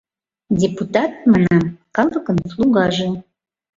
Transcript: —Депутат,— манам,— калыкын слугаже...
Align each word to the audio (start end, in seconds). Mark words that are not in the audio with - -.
—Депутат,— 0.61 1.11
манам,— 1.31 1.63
калыкын 1.95 2.37
слугаже... 2.51 3.09